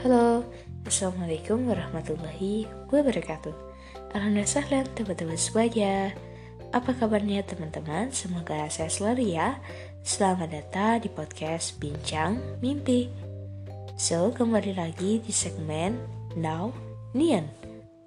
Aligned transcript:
Halo, 0.00 0.48
Assalamualaikum 0.88 1.68
warahmatullahi 1.68 2.64
wabarakatuh. 2.88 3.52
Alhamdulillah 4.16 4.48
sahlan 4.48 4.88
teman-teman 4.96 5.36
semuanya. 5.36 6.16
Apa 6.72 6.96
kabarnya 6.96 7.44
teman-teman? 7.44 8.08
Semoga 8.08 8.64
saya 8.72 8.88
selalu 8.88 9.36
ya. 9.36 9.60
Selamat 10.00 10.56
datang 10.56 11.04
di 11.04 11.12
podcast 11.12 11.76
Bincang 11.76 12.40
Mimpi. 12.64 13.12
So, 14.00 14.32
kembali 14.32 14.80
lagi 14.80 15.20
di 15.20 15.32
segmen 15.36 16.00
Now 16.32 16.72
Nian 17.12 17.52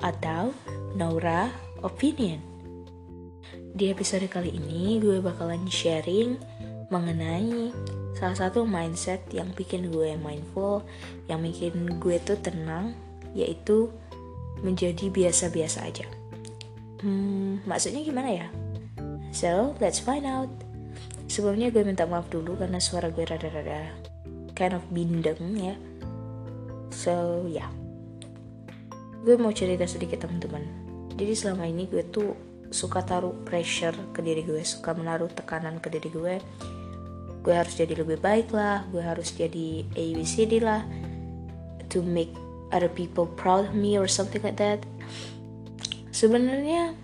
Atau 0.01 0.49
Naura 0.97 1.53
Opinion. 1.85 2.41
Di 3.77 3.93
episode 3.93 4.25
kali 4.33 4.49
ini 4.49 4.97
gue 4.97 5.21
bakalan 5.21 5.69
sharing 5.69 6.41
mengenai 6.89 7.69
salah 8.13 8.37
satu 8.37 8.63
mindset 8.63 9.25
yang 9.33 9.49
bikin 9.53 9.89
gue 9.89 10.13
mindful 10.17 10.85
yang 11.25 11.41
bikin 11.41 11.97
gue 11.97 12.17
tuh 12.21 12.37
tenang 12.39 12.93
yaitu 13.33 13.89
menjadi 14.61 15.09
biasa-biasa 15.09 15.83
aja. 15.83 16.07
Hmm, 17.03 17.59
maksudnya 17.67 18.05
gimana 18.05 18.29
ya? 18.31 18.47
So 19.35 19.75
let's 19.81 19.99
find 19.99 20.23
out. 20.23 20.47
Sebelumnya 21.27 21.73
gue 21.73 21.81
minta 21.81 22.05
maaf 22.05 22.29
dulu 22.29 22.55
karena 22.55 22.77
suara 22.77 23.09
gue 23.09 23.25
rada-rada 23.25 23.91
kind 24.53 24.77
of 24.77 24.85
bindeng 24.93 25.41
ya. 25.57 25.75
So 26.93 27.43
ya. 27.49 27.65
Yeah. 27.65 27.71
gue 29.23 29.39
mau 29.39 29.55
cerita 29.55 29.87
sedikit 29.87 30.27
teman-teman. 30.27 30.63
Jadi 31.15 31.33
selama 31.33 31.63
ini 31.63 31.87
gue 31.87 32.03
tuh 32.11 32.35
suka 32.73 32.99
taruh 33.05 33.31
pressure 33.47 33.95
ke 34.11 34.19
diri 34.19 34.43
gue 34.43 34.59
suka 34.67 34.91
menaruh 34.91 35.31
tekanan 35.31 35.79
ke 35.79 35.87
diri 35.87 36.09
gue 36.11 36.35
gue 37.43 37.51
harus 37.51 37.75
jadi 37.75 37.99
lebih 37.99 38.23
baik 38.23 38.55
lah 38.55 38.87
gue 38.89 39.03
harus 39.03 39.35
jadi 39.35 39.83
ABCD 39.93 40.63
lah 40.63 40.87
to 41.93 42.01
make 42.01 42.33
other 42.73 42.89
people 42.89 43.29
proud 43.37 43.69
of 43.69 43.77
me 43.77 43.95
or 44.01 44.09
something 44.09 44.41
like 44.41 44.57
that. 44.57 44.81
Sebenarnya 46.09 46.97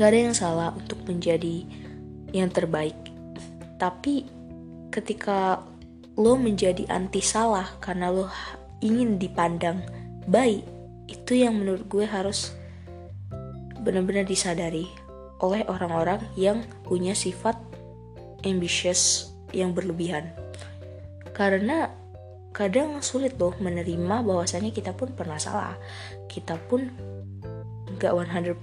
gak 0.00 0.08
ada 0.08 0.18
yang 0.32 0.36
salah 0.36 0.72
untuk 0.72 1.04
menjadi 1.04 1.68
yang 2.32 2.48
terbaik. 2.48 2.96
Tapi 3.76 4.24
ketika 4.88 5.60
lo 6.16 6.40
menjadi 6.40 6.88
anti 6.88 7.20
salah 7.20 7.68
karena 7.84 8.08
lo 8.08 8.32
ingin 8.80 9.20
dipandang 9.20 9.84
baik 10.24 10.64
itu 11.08 11.44
yang 11.44 11.60
menurut 11.60 11.84
gue 11.92 12.08
harus 12.08 12.56
benar-benar 13.84 14.24
disadari 14.24 14.88
oleh 15.42 15.66
orang-orang 15.66 16.22
yang 16.38 16.62
punya 16.86 17.12
sifat 17.12 17.58
ambitious 18.46 19.31
yang 19.54 19.76
berlebihan. 19.76 20.32
Karena 21.32 21.88
kadang 22.52 23.00
sulit 23.00 23.40
loh 23.40 23.56
menerima 23.56 24.20
bahwasanya 24.20 24.70
kita 24.70 24.92
pun 24.92 25.16
pernah 25.16 25.40
salah. 25.40 25.74
Kita 26.28 26.60
pun 26.68 26.92
gak 27.96 28.12
100% 28.12 28.60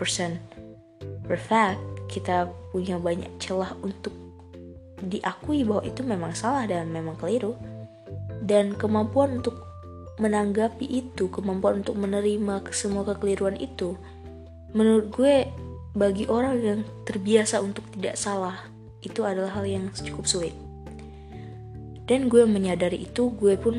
perfect. 1.25 1.81
Kita 2.09 2.49
punya 2.73 2.97
banyak 2.97 3.29
celah 3.41 3.73
untuk 3.81 4.13
diakui 5.01 5.65
bahwa 5.65 5.83
itu 5.85 6.01
memang 6.05 6.33
salah 6.33 6.65
dan 6.69 6.89
memang 6.89 7.17
keliru. 7.17 7.57
Dan 8.39 8.73
kemampuan 8.73 9.41
untuk 9.41 9.61
menanggapi 10.17 10.85
itu, 10.85 11.29
kemampuan 11.29 11.85
untuk 11.85 11.95
menerima 11.97 12.65
semua 12.73 13.05
kekeliruan 13.05 13.55
itu, 13.61 13.93
menurut 14.73 15.13
gue 15.13 15.35
bagi 15.93 16.25
orang 16.25 16.55
yang 16.59 16.79
terbiasa 17.05 17.61
untuk 17.61 17.85
tidak 17.93 18.17
salah, 18.17 18.57
itu 19.05 19.23
adalah 19.23 19.53
hal 19.59 19.65
yang 19.69 19.85
cukup 19.93 20.25
sulit 20.27 20.68
dan 22.09 22.25
gue 22.25 22.41
menyadari 22.49 23.05
itu 23.05 23.29
gue 23.37 23.53
pun 23.53 23.77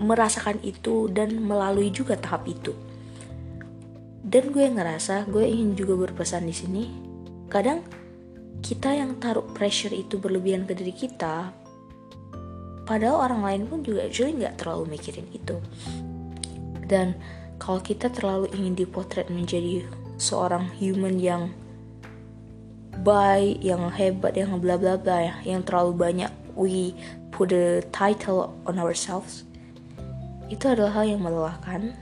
merasakan 0.00 0.64
itu 0.64 1.12
dan 1.12 1.36
melalui 1.44 1.92
juga 1.92 2.16
tahap 2.16 2.48
itu. 2.48 2.72
Dan 4.24 4.48
gue 4.48 4.64
ngerasa 4.64 5.28
gue 5.28 5.44
ingin 5.44 5.76
juga 5.76 6.08
berpesan 6.08 6.48
di 6.48 6.56
sini 6.56 6.84
kadang 7.52 7.84
kita 8.64 8.96
yang 8.96 9.20
taruh 9.20 9.44
pressure 9.52 9.92
itu 9.92 10.16
berlebihan 10.16 10.64
ke 10.64 10.72
diri 10.72 10.94
kita 10.96 11.52
padahal 12.88 13.28
orang 13.28 13.42
lain 13.44 13.62
pun 13.68 13.78
juga 13.84 14.08
actually 14.08 14.40
nggak 14.40 14.56
terlalu 14.56 14.96
mikirin 14.96 15.28
itu. 15.36 15.60
Dan 16.88 17.12
kalau 17.60 17.84
kita 17.84 18.08
terlalu 18.08 18.48
ingin 18.56 18.72
dipotret 18.72 19.28
menjadi 19.28 19.84
seorang 20.16 20.64
human 20.80 21.20
yang 21.20 21.52
baik, 23.04 23.60
yang 23.60 23.88
hebat, 23.92 24.32
yang 24.32 24.56
bla 24.60 24.80
bla 24.80 24.96
bla 24.96 25.28
ya, 25.28 25.34
yang 25.44 25.60
terlalu 25.60 25.92
banyak 25.96 26.39
we 26.54 26.94
put 27.30 27.50
a 27.54 27.82
title 27.94 28.54
on 28.66 28.78
ourselves. 28.78 29.44
Itu 30.50 30.70
adalah 30.70 31.02
hal 31.02 31.16
yang 31.16 31.22
melelahkan 31.22 31.94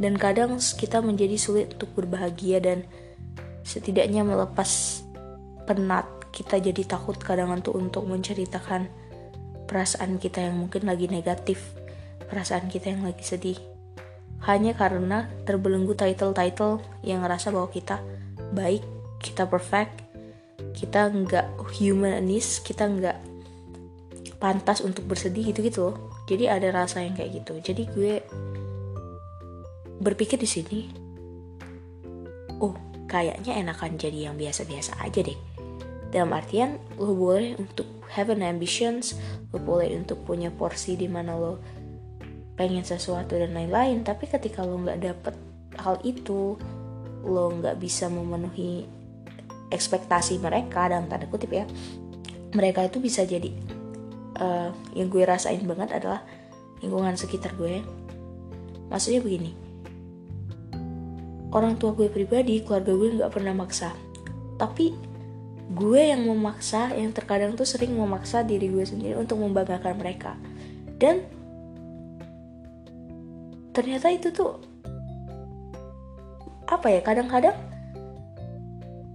dan 0.00 0.14
kadang 0.16 0.56
kita 0.56 1.04
menjadi 1.04 1.36
sulit 1.36 1.76
untuk 1.76 1.92
berbahagia 1.96 2.60
dan 2.60 2.84
setidaknya 3.64 4.24
melepas 4.24 5.02
penat 5.68 6.08
kita 6.32 6.58
jadi 6.58 6.82
takut 6.88 7.20
kadang 7.20 7.52
untuk 7.52 7.76
untuk 7.76 8.08
menceritakan 8.08 8.88
perasaan 9.68 10.16
kita 10.16 10.48
yang 10.48 10.64
mungkin 10.64 10.88
lagi 10.88 11.08
negatif 11.08 11.60
perasaan 12.32 12.72
kita 12.72 12.92
yang 12.92 13.04
lagi 13.04 13.24
sedih. 13.24 13.60
Hanya 14.42 14.74
karena 14.74 15.30
terbelenggu 15.46 15.94
title-title 15.94 16.82
yang 17.04 17.22
ngerasa 17.22 17.52
bahwa 17.52 17.68
kita 17.70 18.00
baik 18.52 18.82
kita 19.22 19.46
perfect 19.46 20.02
kita 20.74 21.08
nggak 21.08 21.46
humanis 21.78 22.58
kita 22.60 22.90
nggak 22.90 23.18
pantas 24.42 24.82
untuk 24.82 25.06
bersedih 25.06 25.54
gitu 25.54 25.62
gitu 25.62 25.78
loh. 25.86 25.96
Jadi 26.26 26.50
ada 26.50 26.74
rasa 26.74 27.06
yang 27.06 27.14
kayak 27.14 27.46
gitu. 27.46 27.62
Jadi 27.62 27.82
gue 27.94 28.14
berpikir 30.02 30.34
di 30.34 30.50
sini 30.50 30.80
oh 32.58 32.74
kayaknya 33.06 33.54
enakan 33.62 33.94
jadi 33.94 34.26
yang 34.26 34.34
biasa-biasa 34.34 34.98
aja 34.98 35.22
deh. 35.22 35.38
Dalam 36.10 36.34
artian 36.34 36.82
lo 36.98 37.14
boleh 37.14 37.54
untuk 37.54 37.86
have 38.12 38.28
an 38.28 38.44
ambitions 38.44 39.16
lo 39.50 39.58
boleh 39.60 39.88
untuk 39.96 40.20
punya 40.28 40.52
porsi 40.52 40.94
di 41.00 41.08
mana 41.08 41.32
lo 41.32 41.56
pengen 42.54 42.84
sesuatu 42.84 43.40
dan 43.40 43.56
lain-lain 43.56 44.04
tapi 44.04 44.28
ketika 44.28 44.60
lo 44.60 44.76
nggak 44.84 45.00
dapet 45.00 45.34
hal 45.80 45.96
itu 46.04 46.60
lo 47.24 47.44
nggak 47.56 47.80
bisa 47.80 48.12
memenuhi 48.12 48.84
ekspektasi 49.72 50.36
mereka 50.36 50.92
dalam 50.92 51.08
tanda 51.08 51.24
kutip 51.32 51.48
ya 51.48 51.64
mereka 52.52 52.84
itu 52.84 53.00
bisa 53.00 53.24
jadi 53.24 53.48
uh, 54.38 54.70
yang 54.96 55.08
gue 55.12 55.22
rasain 55.26 55.64
banget 55.64 55.92
adalah 55.92 56.22
lingkungan 56.80 57.16
sekitar 57.18 57.52
gue. 57.58 57.82
Maksudnya 58.88 59.20
begini. 59.24 59.52
Orang 61.52 61.76
tua 61.76 61.92
gue 61.92 62.08
pribadi 62.08 62.64
keluarga 62.64 62.92
gue 62.92 63.08
nggak 63.20 63.32
pernah 63.32 63.52
maksa. 63.52 63.92
Tapi 64.56 64.92
gue 65.72 66.02
yang 66.02 66.28
memaksa 66.28 66.92
yang 66.92 67.12
terkadang 67.16 67.56
tuh 67.56 67.64
sering 67.64 67.96
memaksa 67.96 68.44
diri 68.44 68.68
gue 68.68 68.84
sendiri 68.84 69.16
untuk 69.16 69.40
membanggakan 69.40 69.96
mereka. 69.96 70.36
Dan 71.00 71.24
ternyata 73.72 74.12
itu 74.12 74.28
tuh 74.28 74.60
apa 76.68 76.88
ya 76.88 77.00
kadang-kadang 77.04 77.56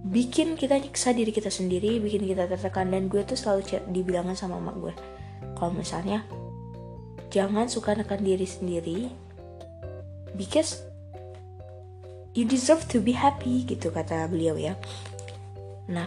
bikin 0.06 0.54
kita 0.54 0.78
nyiksa 0.78 1.10
diri 1.10 1.34
kita 1.34 1.50
sendiri 1.50 1.98
bikin 1.98 2.22
kita 2.22 2.46
tertekan 2.46 2.94
dan 2.94 3.10
gue 3.10 3.22
tuh 3.26 3.34
selalu 3.34 3.82
dibilangin 3.90 4.38
sama 4.38 4.62
emak 4.62 4.76
gue. 4.78 4.94
Kalau 5.58 5.74
misalnya 5.74 6.22
jangan 7.34 7.66
suka 7.66 7.98
nekan 7.98 8.22
diri 8.22 8.46
sendiri 8.46 9.10
because 10.38 10.86
you 12.32 12.46
deserve 12.46 12.86
to 12.86 13.02
be 13.02 13.10
happy 13.10 13.66
gitu 13.66 13.90
kata 13.90 14.30
beliau 14.30 14.54
ya. 14.54 14.78
Nah 15.90 16.06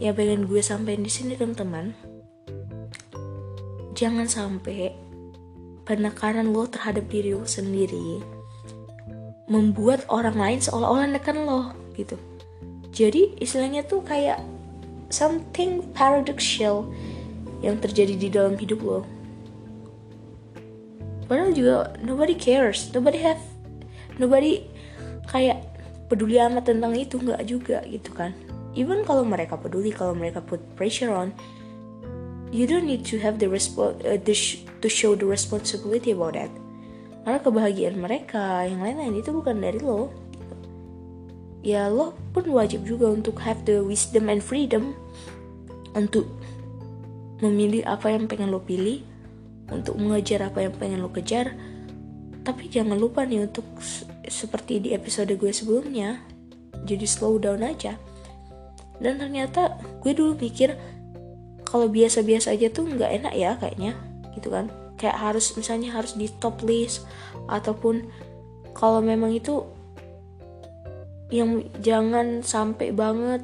ya 0.00 0.16
pengen 0.16 0.48
gue 0.48 0.64
sampein 0.64 1.04
di 1.04 1.12
sini 1.12 1.36
teman-teman 1.36 1.92
jangan 3.96 4.28
sampai 4.28 4.92
penekanan 5.88 6.52
lo 6.52 6.68
terhadap 6.68 7.08
diri 7.08 7.32
lo 7.36 7.44
sendiri 7.44 8.20
membuat 9.46 10.04
orang 10.10 10.36
lain 10.36 10.58
seolah-olah 10.60 11.08
nekan 11.16 11.46
lo 11.46 11.72
gitu 11.96 12.18
jadi 12.96 13.36
istilahnya 13.36 13.84
tuh 13.84 14.00
kayak 14.00 14.40
something 15.12 15.84
paradoxical 15.92 16.88
yang 17.60 17.76
terjadi 17.76 18.16
di 18.16 18.28
dalam 18.32 18.56
hidup 18.56 18.80
lo. 18.80 19.00
Padahal 21.28 21.52
juga 21.52 21.92
nobody 22.00 22.32
cares, 22.32 22.88
nobody 22.96 23.20
have, 23.20 23.42
nobody 24.16 24.64
kayak 25.28 25.60
peduli 26.08 26.40
amat 26.40 26.72
tentang 26.72 26.96
itu 26.96 27.20
nggak 27.20 27.42
juga 27.44 27.84
gitu 27.84 28.16
kan. 28.16 28.32
Even 28.72 29.04
kalau 29.04 29.28
mereka 29.28 29.60
peduli, 29.60 29.92
kalau 29.92 30.16
mereka 30.16 30.40
put 30.40 30.64
pressure 30.76 31.12
on, 31.12 31.36
you 32.48 32.64
don't 32.64 32.88
need 32.88 33.04
to 33.04 33.20
have 33.20 33.36
the 33.36 33.48
uh, 33.48 34.20
to 34.80 34.88
show 34.88 35.12
the 35.12 35.28
responsibility 35.28 36.16
about 36.16 36.32
that. 36.32 36.52
Karena 37.26 37.42
kebahagiaan 37.42 37.96
mereka, 37.98 38.62
yang 38.64 38.80
lain-lain 38.80 39.18
itu 39.18 39.34
bukan 39.34 39.58
dari 39.58 39.82
lo 39.82 40.14
ya 41.66 41.90
lo 41.90 42.14
pun 42.30 42.46
wajib 42.54 42.86
juga 42.86 43.10
untuk 43.10 43.42
have 43.42 43.66
the 43.66 43.82
wisdom 43.82 44.30
and 44.30 44.38
freedom 44.38 44.94
untuk 45.98 46.30
memilih 47.42 47.82
apa 47.82 48.14
yang 48.14 48.30
pengen 48.30 48.54
lo 48.54 48.62
pilih 48.62 49.02
untuk 49.74 49.98
mengejar 49.98 50.46
apa 50.46 50.62
yang 50.62 50.74
pengen 50.78 51.02
lo 51.02 51.10
kejar. 51.10 51.58
Tapi 52.46 52.70
jangan 52.70 52.94
lupa 52.94 53.26
nih 53.26 53.50
untuk 53.50 53.66
seperti 54.30 54.78
di 54.78 54.94
episode 54.94 55.34
gue 55.34 55.50
sebelumnya 55.50 56.22
jadi 56.86 57.02
slow 57.02 57.42
down 57.42 57.66
aja. 57.66 57.98
Dan 59.02 59.18
ternyata 59.18 59.74
gue 59.98 60.14
dulu 60.14 60.38
pikir 60.38 60.78
kalau 61.66 61.90
biasa-biasa 61.90 62.54
aja 62.54 62.70
tuh 62.70 62.86
nggak 62.86 63.10
enak 63.10 63.34
ya 63.34 63.58
kayaknya 63.58 63.98
gitu 64.38 64.54
kan. 64.54 64.70
Kayak 64.94 65.18
harus 65.18 65.50
misalnya 65.58 65.90
harus 65.98 66.14
di 66.14 66.30
top 66.38 66.62
list 66.62 67.02
ataupun 67.50 68.06
kalau 68.70 69.02
memang 69.02 69.34
itu 69.34 69.66
yang 71.30 71.66
jangan 71.82 72.46
sampai 72.46 72.94
banget 72.94 73.42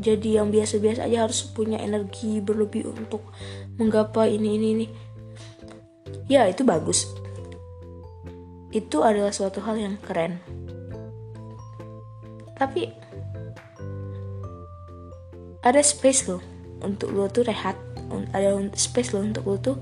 jadi 0.00 0.40
yang 0.40 0.48
biasa-biasa 0.48 1.04
aja 1.04 1.28
harus 1.28 1.44
punya 1.44 1.76
energi 1.76 2.40
berlebih 2.40 2.88
untuk 2.88 3.20
menggapai 3.76 4.40
ini 4.40 4.56
ini 4.56 4.68
ini. 4.72 4.86
Ya 6.24 6.48
itu 6.48 6.64
bagus. 6.64 7.04
Itu 8.72 9.04
adalah 9.04 9.28
suatu 9.28 9.60
hal 9.60 9.76
yang 9.76 10.00
keren. 10.00 10.40
Tapi 12.56 12.88
ada 15.60 15.84
space 15.84 16.32
loh 16.32 16.40
untuk 16.80 17.12
lo 17.12 17.28
tuh 17.28 17.44
rehat. 17.44 17.76
Ada 18.32 18.56
space 18.72 19.12
loh 19.12 19.20
untuk 19.20 19.44
lo 19.44 19.60
tuh 19.60 19.76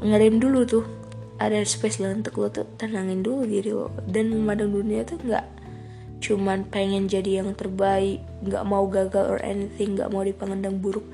ngerem 0.00 0.40
dulu 0.40 0.64
tuh. 0.64 0.84
Ada 1.36 1.60
space 1.68 2.00
loh 2.00 2.16
untuk 2.16 2.40
lo 2.40 2.48
tuh 2.48 2.64
tenangin 2.80 3.20
dulu 3.20 3.44
diri 3.44 3.76
lo. 3.76 3.92
Dan 4.08 4.32
memandang 4.32 4.72
dunia 4.72 5.04
tuh 5.04 5.20
nggak 5.20 5.57
cuman 6.18 6.66
pengen 6.66 7.06
jadi 7.06 7.42
yang 7.42 7.54
terbaik 7.54 8.18
nggak 8.42 8.66
mau 8.66 8.90
gagal 8.90 9.38
or 9.38 9.40
anything 9.46 9.94
nggak 9.94 10.10
mau 10.10 10.26
dipandang 10.26 10.82
buruk. 10.82 11.06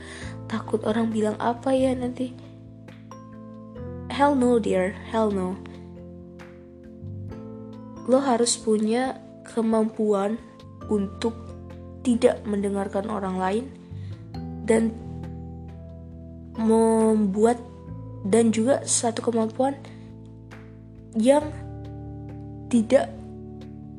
Takut 0.48 0.80
orang 0.84 1.12
bilang 1.12 1.36
apa 1.40 1.72
ya 1.76 1.92
nanti? 1.92 2.32
Hell 4.08 4.36
no 4.36 4.56
dear. 4.56 4.96
Hell 5.12 5.32
no. 5.32 5.56
Lo 8.04 8.20
harus 8.20 8.56
punya 8.60 9.16
kemampuan 9.44 10.36
untuk 10.88 11.32
tidak 12.04 12.44
mendengarkan 12.44 13.08
orang 13.08 13.36
lain 13.40 13.64
dan 14.68 14.92
membuat 16.56 17.56
dan 18.24 18.52
juga 18.52 18.84
satu 18.84 19.20
kemampuan 19.24 19.76
yang 21.16 21.44
tidak 22.68 23.12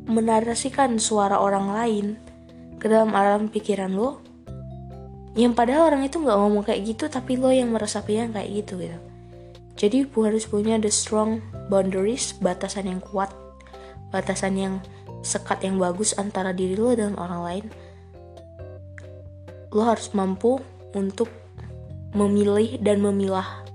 menarasikan 0.06 1.02
suara 1.02 1.42
orang 1.42 1.68
lain 1.74 2.06
ke 2.78 2.86
dalam 2.86 3.14
alam 3.18 3.50
pikiran 3.50 3.94
lo 3.94 4.22
yang 5.36 5.52
padahal 5.52 5.92
orang 5.92 6.08
itu 6.08 6.22
nggak 6.22 6.38
ngomong 6.40 6.64
kayak 6.64 6.82
gitu 6.96 7.12
tapi 7.12 7.36
lo 7.36 7.52
yang 7.52 7.74
meresapinya 7.76 8.40
kayak 8.40 8.64
gitu 8.64 8.80
gitu. 8.80 9.00
Jadi 9.76 10.08
harus 10.08 10.48
punya 10.48 10.80
the 10.80 10.88
strong 10.88 11.44
boundaries 11.68 12.32
batasan 12.40 12.88
yang 12.88 13.02
kuat 13.04 13.28
batasan 14.16 14.56
yang 14.56 14.74
sekat 15.20 15.68
yang 15.68 15.76
bagus 15.76 16.16
antara 16.16 16.56
diri 16.56 16.80
lo 16.80 16.96
dan 16.96 17.20
orang 17.20 17.42
lain. 17.44 17.66
Lo 19.76 19.84
harus 19.84 20.16
mampu 20.16 20.64
untuk 20.96 21.28
memilih 22.16 22.80
dan 22.80 23.04
memilah 23.04 23.68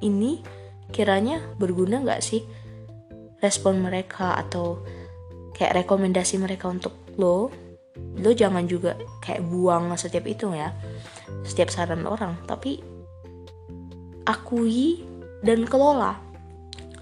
ini 0.00 0.40
kiranya 0.88 1.44
berguna 1.60 2.00
nggak 2.00 2.24
sih 2.24 2.40
respon 3.44 3.84
mereka 3.84 4.40
atau 4.40 4.80
kayak 5.54 5.86
rekomendasi 5.86 6.36
mereka 6.42 6.68
untuk 6.68 6.92
lo 7.14 7.48
lo 7.94 8.30
jangan 8.34 8.66
juga 8.66 8.98
kayak 9.22 9.46
buang 9.46 9.94
setiap 9.94 10.26
itu 10.26 10.50
ya 10.50 10.74
setiap 11.44 11.68
saran 11.70 12.08
orang. 12.08 12.34
Tapi 12.48 12.80
akui 14.24 15.04
dan 15.44 15.68
kelola. 15.68 16.18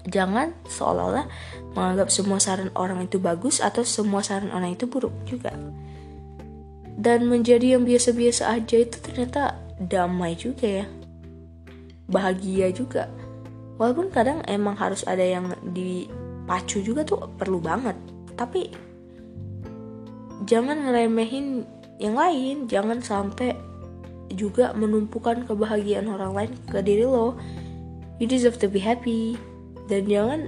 Jangan 0.03 0.51
seolah-olah 0.67 1.25
menganggap 1.73 2.11
semua 2.11 2.37
saran 2.43 2.69
orang 2.75 3.07
itu 3.07 3.17
bagus 3.17 3.63
atau 3.63 3.87
semua 3.87 4.19
saran 4.19 4.51
orang 4.51 4.75
itu 4.75 4.85
buruk 4.85 5.15
juga. 5.23 5.55
Dan 6.93 7.31
menjadi 7.31 7.79
yang 7.79 7.87
biasa-biasa 7.87 8.51
aja 8.53 8.77
itu 8.83 8.99
ternyata 8.99 9.57
damai 9.79 10.35
juga 10.35 10.83
ya. 10.83 10.85
Bahagia 12.11 12.69
juga. 12.75 13.07
Walaupun 13.79 14.11
kadang 14.13 14.43
emang 14.45 14.77
harus 14.77 15.01
ada 15.07 15.23
yang 15.23 15.55
dipacu 15.73 16.83
juga 16.83 17.01
tuh 17.07 17.25
perlu 17.39 17.57
banget 17.57 17.95
tapi 18.33 18.73
jangan 20.45 20.87
ngeremehin 20.87 21.63
yang 22.01 22.15
lain. 22.17 22.67
Jangan 22.67 22.99
sampai 22.99 23.55
juga 24.33 24.73
menumpukan 24.73 25.45
kebahagiaan 25.45 26.09
orang 26.09 26.33
lain 26.33 26.51
ke 26.67 26.79
diri 26.81 27.05
lo. 27.05 27.37
You 28.17 28.25
deserve 28.25 28.59
to 28.61 28.67
be 28.69 28.81
happy. 28.81 29.37
Dan 29.87 30.07
jangan 30.07 30.47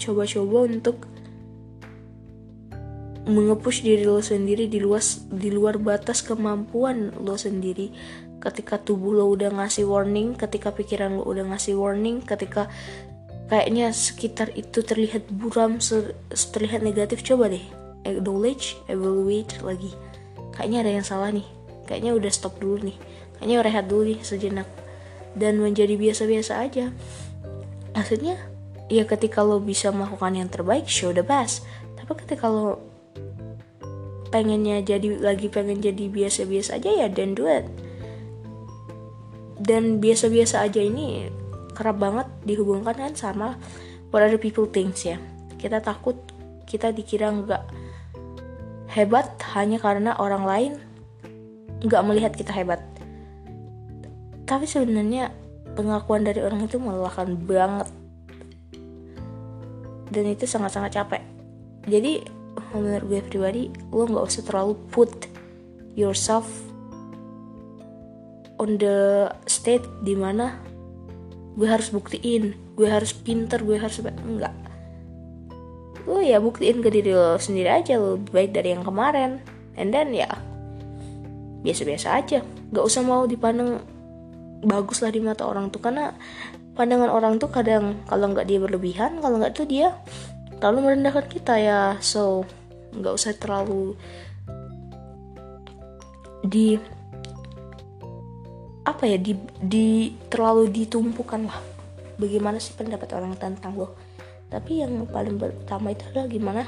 coba-coba 0.00 0.72
untuk 0.72 1.04
mengepush 3.28 3.84
diri 3.84 4.08
lo 4.08 4.24
sendiri 4.24 4.66
di 4.66 4.80
luas 4.80 5.28
di 5.28 5.52
luar 5.52 5.76
batas 5.76 6.24
kemampuan 6.24 7.12
lo 7.20 7.36
sendiri. 7.36 7.92
Ketika 8.40 8.80
tubuh 8.80 9.12
lo 9.12 9.28
udah 9.28 9.52
ngasih 9.52 9.84
warning 9.84 10.32
ketika 10.32 10.72
pikiran 10.72 11.20
lo 11.20 11.28
udah 11.28 11.44
ngasih 11.52 11.76
warning 11.76 12.24
ketika 12.24 12.72
kayaknya 13.50 13.90
sekitar 13.90 14.54
itu 14.54 14.80
terlihat 14.86 15.26
buram 15.28 15.82
terlihat 16.30 16.86
negatif. 16.86 17.26
Coba 17.26 17.50
deh 17.50 17.80
acknowledge 18.06 18.78
evaluate 18.86 19.60
lagi. 19.60 19.92
Kayaknya 20.54 20.78
ada 20.86 20.90
yang 21.00 21.06
salah 21.06 21.30
nih. 21.34 21.46
Kayaknya 21.84 22.12
udah 22.14 22.30
stop 22.30 22.54
dulu 22.62 22.78
nih. 22.86 22.96
Kayaknya 23.36 23.56
rehat 23.66 23.84
dulu 23.90 24.02
nih 24.14 24.20
sejenak. 24.22 24.68
Dan 25.34 25.58
menjadi 25.58 25.98
biasa-biasa 25.98 26.62
aja. 26.62 26.94
Maksudnya 27.92 28.38
ya 28.90 29.06
ketika 29.06 29.42
lo 29.42 29.58
bisa 29.58 29.90
melakukan 29.90 30.34
yang 30.38 30.48
terbaik 30.50 30.86
show 30.86 31.10
the 31.10 31.26
best. 31.26 31.66
Tapi 31.98 32.12
ketika 32.22 32.46
lo 32.46 32.78
pengennya 34.30 34.78
jadi 34.86 35.18
lagi 35.18 35.50
pengen 35.50 35.82
jadi 35.82 36.06
biasa-biasa 36.06 36.78
aja 36.78 36.90
ya 37.04 37.06
dan 37.10 37.34
do 37.34 37.50
it. 37.50 37.66
Dan 39.60 39.98
biasa-biasa 40.00 40.64
aja 40.64 40.80
ini 40.80 41.28
kerap 41.80 41.96
banget 41.96 42.28
dihubungkan 42.44 42.92
kan 42.92 43.12
sama 43.16 43.56
what 44.12 44.20
other 44.20 44.36
people 44.36 44.68
thinks 44.68 45.08
ya. 45.08 45.16
Kita 45.56 45.80
takut 45.80 46.20
kita 46.68 46.92
dikira 46.92 47.32
nggak 47.32 47.64
hebat 48.92 49.32
hanya 49.56 49.80
karena 49.80 50.12
orang 50.20 50.44
lain 50.44 50.72
nggak 51.80 52.04
melihat 52.04 52.36
kita 52.36 52.52
hebat. 52.52 52.84
Tapi 54.44 54.68
sebenarnya 54.68 55.32
pengakuan 55.72 56.20
dari 56.20 56.44
orang 56.44 56.68
itu 56.68 56.76
melelahkan 56.76 57.32
banget. 57.48 57.88
Dan 60.12 60.24
itu 60.28 60.44
sangat-sangat 60.44 61.00
capek. 61.00 61.22
Jadi 61.88 62.20
menurut 62.76 63.06
gue 63.08 63.20
pribadi 63.24 63.62
lo 63.88 64.04
nggak 64.04 64.26
usah 64.26 64.42
terlalu 64.44 64.74
put 64.92 65.10
yourself 65.96 66.46
on 68.60 68.76
the 68.76 69.26
state 69.48 69.82
di 70.04 70.12
mana 70.12 70.69
gue 71.54 71.68
harus 71.68 71.90
buktiin. 71.90 72.54
Gue 72.74 72.88
harus 72.90 73.14
pinter 73.14 73.62
gue 73.62 73.76
harus 73.78 73.98
enggak. 74.02 74.54
Lo 76.06 76.22
ya 76.22 76.40
buktiin 76.42 76.82
ke 76.82 76.88
diri 76.90 77.12
lo 77.14 77.36
sendiri 77.36 77.70
aja 77.70 77.98
lo 78.00 78.18
baik 78.18 78.54
dari 78.54 78.74
yang 78.74 78.84
kemarin. 78.86 79.42
And 79.78 79.94
then 79.94 80.12
ya 80.12 80.28
biasa-biasa 81.62 82.08
aja. 82.20 82.40
Nggak 82.70 82.84
usah 82.84 83.02
mau 83.04 83.24
dipandang 83.26 83.82
bagus 84.60 85.00
lah 85.00 85.12
di 85.12 85.24
mata 85.24 85.48
orang 85.48 85.72
tuh 85.72 85.80
karena 85.80 86.12
pandangan 86.76 87.08
orang 87.08 87.40
tuh 87.40 87.48
kadang 87.48 88.04
kalau 88.04 88.28
nggak 88.32 88.44
dia 88.44 88.60
berlebihan 88.60 89.20
kalau 89.24 89.40
nggak 89.40 89.56
tuh 89.56 89.64
dia 89.64 89.96
terlalu 90.60 90.92
merendahkan 90.92 91.26
kita 91.28 91.54
ya. 91.60 91.80
So 92.00 92.44
nggak 92.96 93.14
usah 93.14 93.32
terlalu 93.38 93.94
di 96.44 96.80
apa 98.90 99.06
ya 99.06 99.16
di, 99.16 99.38
di 99.62 100.10
terlalu 100.28 100.70
ditumpukan 100.70 101.46
lah. 101.46 101.60
Bagaimana 102.20 102.60
sih 102.60 102.76
pendapat 102.76 103.08
orang 103.16 103.32
tentang 103.38 103.72
lo 103.78 104.10
tapi 104.50 104.82
yang 104.82 105.06
paling 105.06 105.38
pertama 105.38 105.94
itu 105.94 106.02
adalah 106.10 106.26
gimana 106.26 106.62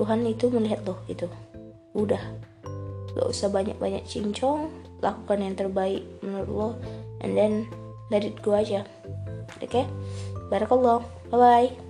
Tuhan 0.00 0.24
itu 0.24 0.48
melihat 0.48 0.80
lo 0.88 0.96
itu 1.10 1.28
udah. 1.92 2.22
Gak 3.18 3.28
usah 3.28 3.50
banyak-banyak 3.50 4.06
cincong 4.06 4.70
lakukan 5.02 5.42
yang 5.42 5.54
terbaik 5.58 6.06
menurut 6.24 6.48
lo 6.48 6.68
and 7.20 7.34
then 7.34 7.66
let 8.08 8.22
it 8.24 8.38
go 8.40 8.54
aja. 8.54 8.86
Oke? 9.58 9.66
Okay? 9.66 9.84
barakallah. 10.48 11.04
Bye 11.28 11.36
bye 11.36 11.87